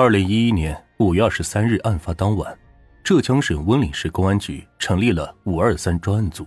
[0.00, 2.58] 二零一一年五月二十三日案发当晚，
[3.04, 6.46] 浙江省温岭市公安局成立了五二三专案组，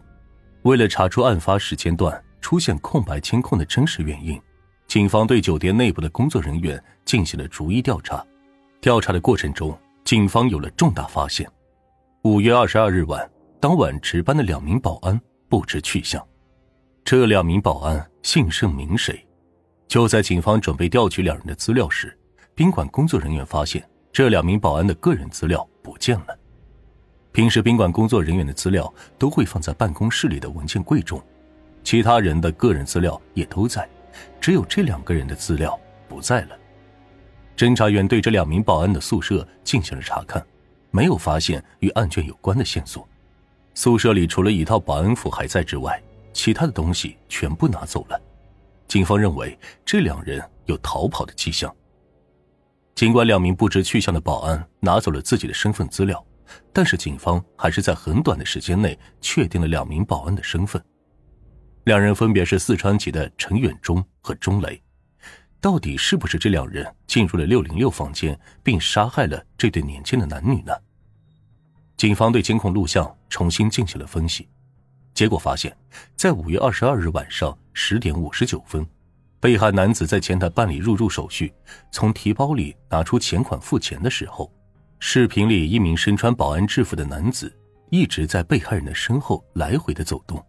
[0.64, 4.42] 为了查出案发时间段出现空白监控的真实原因，
[4.88, 8.26] 警方对酒店内部的工作人员进行了逐一调查。
[8.81, 11.47] 调查的过程中，警方有了重大发现。
[12.24, 13.29] 五月二十二日晚，
[13.60, 16.20] 当晚值班的两名保安不知去向。
[17.05, 19.23] 这两名保安姓甚名谁？
[19.88, 22.17] 就在警方准备调取两人的资料时，
[22.55, 26.38] 宾馆工作人员发现这两名保安的个人资料不见了。
[27.31, 31.20] 平时宾馆工作人员的资料都会放在办公室里的文件柜中，
[31.84, 33.89] 其他人的个人资料也都在，
[34.39, 36.55] 只有这两个人的资料不在了。
[37.57, 40.45] 侦查员对这两名保安的宿舍进行了查看，
[40.91, 43.07] 没有发现与案卷有关的线索。
[43.73, 45.99] 宿舍里除了一套保安服还在之外，
[46.34, 48.21] 其他的东西全部拿走了。
[48.88, 51.76] 警方认为这两人有逃跑的迹象。
[52.95, 56.23] 尽管两名不知去向的保安拿走了自己的身份资料，
[56.71, 60.84] 但是警方还是在很短的时间内确定了两名保安的身份。
[61.85, 64.81] 两人分别是四川籍的陈远忠和钟雷。
[65.59, 70.73] 到底是不是这两人进入了六零六房间，并杀害了这对年轻的男女呢？
[71.96, 74.50] 警方对监控录像重新进行了分析，
[75.14, 75.75] 结果发现，
[76.16, 78.86] 在五月二十二日晚上十点五十九分。
[79.44, 81.54] 被害男子在前台办理入住手续，
[81.92, 84.50] 从提包里拿出钱款付钱的时候，
[85.00, 87.54] 视频里一名身穿保安制服的男子
[87.90, 90.42] 一直在被害人的身后来回的走动。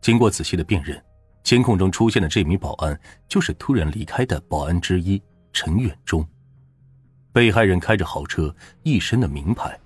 [0.00, 1.02] 经过仔细的辨认，
[1.42, 5.20] 监控中出现的这名保安就是突然离开的保安之一
[5.52, 6.24] 陈远忠。
[7.32, 9.76] 被害人开着豪车，一身的名牌，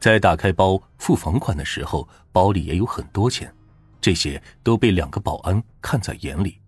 [0.00, 3.54] 在打开包付房款的时候，包里也有很多钱，
[4.00, 6.58] 这些都被两个保安看在眼里。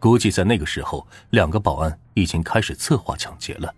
[0.00, 3.74] 估计在那个时候，两个保安已经开始策划抢劫了。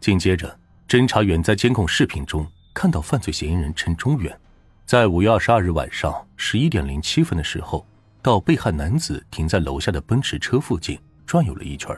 [0.00, 4.36] 紧接着，侦查员在监控视频中看到犯罪嫌疑人陈中远，
[4.84, 7.86] 在五月二十二日晚上十一点零七分的时候，
[8.20, 11.96] 到被害男子停在楼下的奔驰车附近转悠了一圈。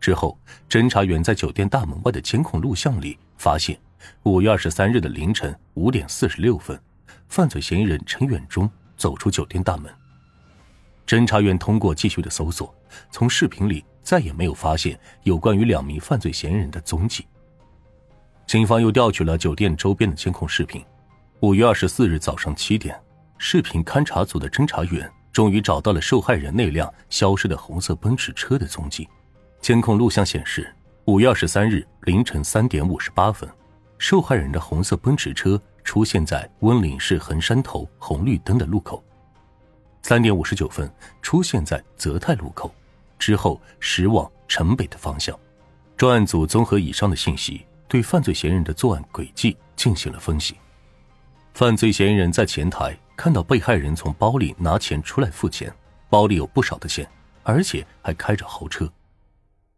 [0.00, 0.38] 之后，
[0.70, 3.76] 侦查员在酒店大门外的监控录像里发现，
[4.22, 6.80] 五月二十三日的凌晨五点四十六分，
[7.28, 9.92] 犯罪嫌疑人陈远忠走出酒店大门。
[11.08, 12.72] 侦查员通过继续的搜索，
[13.10, 17.26] 从视频里再也没有发现有关于两名犯罪嫌疑人的踪迹。
[18.46, 20.84] 警方又调取了酒店周边的监控视频。
[21.40, 22.94] 五月二十四日早上七点，
[23.38, 29.08] 视频勘查组的侦查员终于找到了受害人那辆消失的红色奔驰车的踪迹。
[29.62, 30.70] 监控录像显示，
[31.06, 33.48] 五月二十三日凌晨三点五十八分，
[33.96, 39.02] 受害人的红色奔驰车出现在温岭市横山头红绿灯的路口。
[40.08, 42.74] 三点五十九分，出现在泽泰路口，
[43.18, 45.38] 之后驶往城北的方向。
[45.98, 50.56] 专案组综合以上的信息，对犯罪嫌疑人的作案轨迹进行了分析。
[51.52, 55.70] 犯罪嫌疑人在前台看到被害人从包里拿钱出来付钱，
[56.08, 57.06] 包里有不少的钱，
[57.42, 58.90] 而且还开着豪车。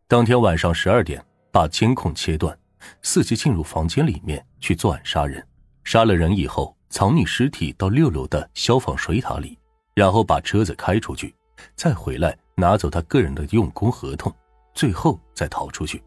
[0.07, 1.21] 当天晚上十二点，
[1.51, 2.57] 把监控切断，
[3.03, 5.45] 伺机进入房间里面去作案杀人。
[5.83, 9.59] 杀了人以后，藏匿尸体到六楼的消防水塔里。
[9.95, 11.35] 然后把车子开出去，
[11.75, 14.33] 再回来拿走他个人的用工合同，
[14.75, 16.03] 最后再逃出去。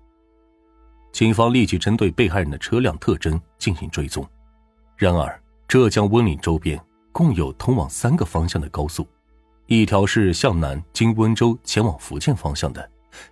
[1.11, 4.27] 警方立即针对被害人的车辆特征进行追踪。
[4.97, 6.79] 然而，浙江温岭周边
[7.11, 9.07] 共有通往三个方向的高速，
[9.67, 12.89] 一条是向南经温州前往福建方向的，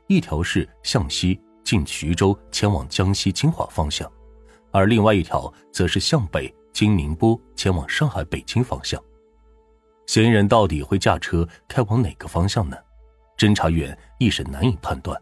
[0.08, 4.12] 一条是向西经徐州前往江西金华方向，
[4.72, 9.02] 而另外一条则是向北经宁波前往上海北京方向。
[10.12, 12.76] 嫌疑人到底会驾车开往哪个方向呢？
[13.38, 15.18] 侦查员一时难以判断。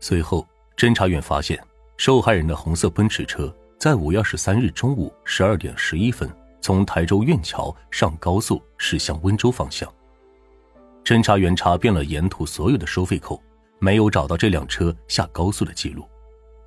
[0.00, 0.48] 随后，
[0.78, 1.62] 侦查员发现
[1.98, 6.26] 受害人的红色奔驰车在五月二十三日中午十二点十一分
[6.62, 9.86] 从台州苑桥上高速驶向温州方向。
[11.04, 13.38] 侦查员查遍了沿途所有的收费口，
[13.78, 16.08] 没有找到这辆车下高速的记录。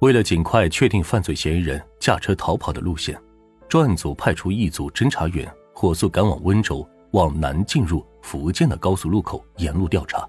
[0.01, 3.19] 为了尽快确定犯罪嫌疑人驾车逃跑的路线，
[3.68, 6.88] 专案组派出一组侦查员火速赶往温州。
[7.12, 10.28] 往南进入福建的高速路口，沿路调查。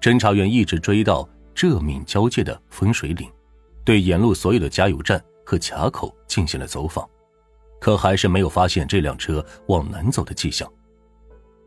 [0.00, 3.30] 侦查员一直追到浙闽交界的分水岭，
[3.84, 7.08] 对沿路所有的加油站和卡口进行了走访，
[7.80, 10.70] 可还是没有发现这辆车往南走的迹象。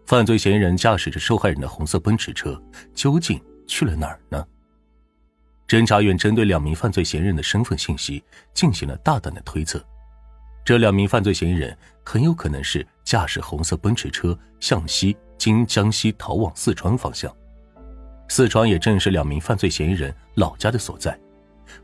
[0.06, 2.60] 犯罪嫌疑人驾驶着受害人的红色奔驰车，
[2.96, 4.46] 究竟去了哪儿呢？
[5.68, 8.24] 侦查员针对两名犯罪嫌疑人的身份信息
[8.56, 9.84] 进行了大胆的推测。
[10.66, 17.36] 这两名犯罪嫌疑人很有可能是驾驶红色奔驰车向西经江西逃往四川方向，
[18.28, 21.20] 四川也正是两名犯罪嫌疑人老家的所在。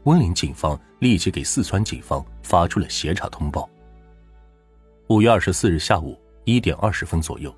[0.03, 3.67] 温岭警方立即给四川警方发出了协查通报。
[5.07, 7.51] 五月二十四日下午一点二十分左右，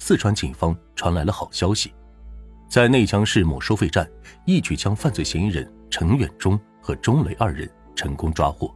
[0.00, 1.94] 四川警方传来了好消息，
[2.68, 4.04] 在内江市某收费站，
[4.46, 8.74] 一举将犯罪嫌疑人陈远忠和钟雷二人成功抓获，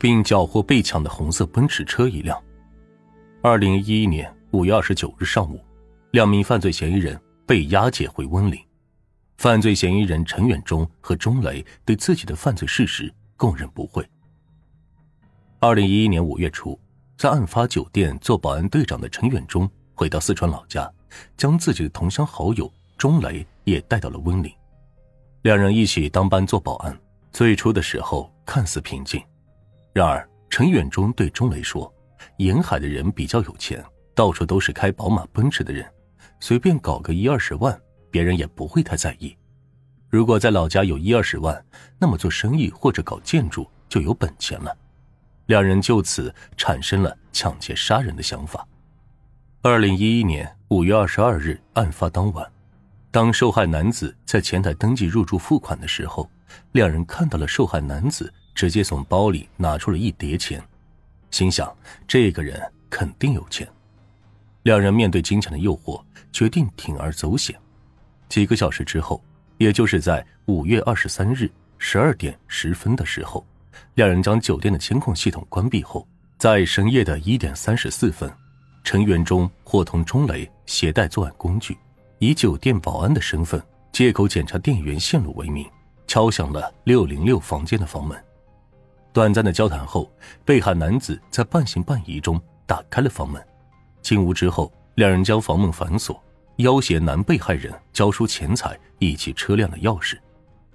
[0.00, 2.36] 并缴获被抢的红色奔驰车一辆。
[3.40, 5.64] 二零一一年五月二十九日上午，
[6.10, 8.60] 两名犯罪嫌疑人被押解回温岭。
[9.36, 14.04] 犯罪嫌疑人陈远忠和钟雷对自己的犯罪事实供认不讳。
[15.60, 16.78] 二零一一年五月初。
[17.16, 20.88] 在案发酒店做保安队长的陈远忠回到四川老家，
[21.36, 24.54] 将自己的同乡好友钟雷也带到了温岭，
[25.42, 26.96] 两人一起当班做保安。
[27.32, 29.20] 最初的时候看似平静，
[29.92, 31.92] 然而陈远忠对钟雷说
[32.38, 33.84] ：“沿海的人比较有钱，
[34.14, 35.84] 到处都是开宝马、奔驰的人，
[36.40, 37.78] 随便搞个一二十万，
[38.10, 39.36] 别人也不会太在意。
[40.08, 41.64] 如果在老家有一二十万，
[41.98, 44.76] 那么做生意或者搞建筑就有本钱了。”
[45.46, 48.66] 两人就此产生了抢劫杀人的想法。
[49.62, 52.46] 二零一一年五月二十二日，案发当晚，
[53.10, 56.30] 当受害男子在前台登记入住付款的时候，
[56.72, 60.62] 两人看到了受害男子直接从包里拿出了一叠钱，
[61.30, 61.74] 心想
[62.06, 63.68] 这个人肯定有钱。
[64.62, 66.02] 两人面对金钱的诱惑，
[66.32, 67.58] 决定铤而走险。
[68.28, 69.22] 几个小时之后，
[69.56, 73.46] 也就是在五月二十三日十二点十分的时候。
[73.94, 78.30] 两人将酒店的监控系统关闭后，在深夜的一点三十四分，
[78.84, 81.76] 陈元忠伙同钟雷携带作案工具，
[82.18, 85.66] 以酒店保安的身份，借口检查电源线路为名，
[86.06, 88.16] 敲响了六零六房间的房门。
[89.18, 90.08] 短暂的交谈后，
[90.44, 93.44] 被害男子在半信半疑中打开了房门。
[94.00, 96.22] 进屋之后，两人将房门反锁，
[96.58, 100.16] 要挟男被害人交出钱财以及车辆的钥匙。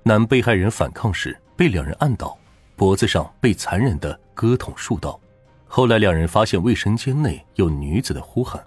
[0.03, 2.37] 男被害人反抗时被两人按倒。
[2.75, 5.17] 脖子上被残忍的割捅数刀，
[5.65, 8.61] 后来两人发现卫生间内有女子的呼喊，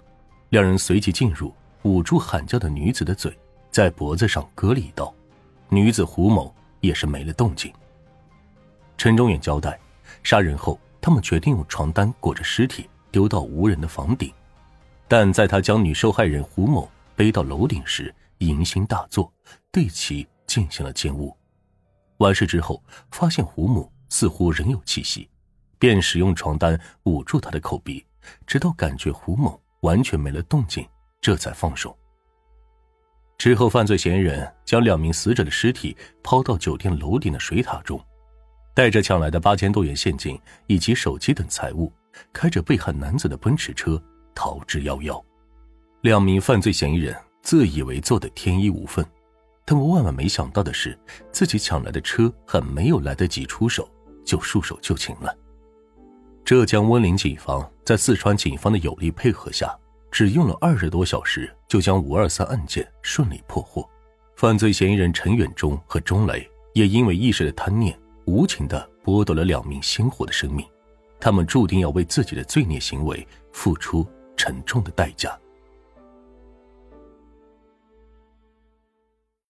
[0.49, 1.53] 两人随即进入，
[1.83, 3.31] 捂住喊叫的女子的嘴，
[3.69, 5.13] 在脖子上割了一刀，
[5.69, 6.51] 女子胡某
[6.81, 7.71] 也是没了动静。
[8.97, 9.79] 陈忠远交代，
[10.23, 14.33] 杀人后他们决定用床单裹着尸体丢到无人的房顶，
[15.07, 19.31] 但在他将女受害人胡某背到楼顶时，淫心大作，
[19.71, 21.35] 对其进行了奸污。
[22.17, 23.91] 完事之后，发现胡某。
[24.09, 25.29] 似乎仍有气息，
[25.77, 28.05] 便使用床单捂住他的口鼻，
[28.45, 30.87] 直到感觉胡某完全没了动静，
[31.19, 31.93] 这才放手。
[33.37, 35.93] 之后，犯罪嫌疑人将两名死者的尸体
[36.23, 38.01] 抛到酒店楼顶的水塔中，
[38.77, 41.91] 带着抢来的八千多元现金以及手机等财物，
[42.31, 43.99] 开着被害男子的奔驰车
[44.35, 45.19] 逃之夭夭。
[46.01, 49.03] 两名犯罪嫌疑人自以为做的天衣无缝，
[49.65, 50.95] 他们万万没想到的是，
[51.31, 53.89] 自己抢来的车还没有来得及出手。
[54.23, 55.35] 就束手就擒了。
[56.45, 59.75] 浙江温岭警方在四川警方的有力配合下，
[60.11, 63.89] 只用了二十多小时，就将五二三案件顺利破获。
[64.35, 67.97] 犯罪嫌疑人陈远忠和钟雷也因为一时的贪念，
[68.27, 70.67] 无情的剥夺了两名鲜活的生命，
[71.17, 75.35] 他们注定要为自己的罪孽行为付出沉重的代价。